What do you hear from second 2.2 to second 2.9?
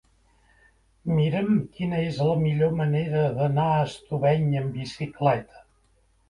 la millor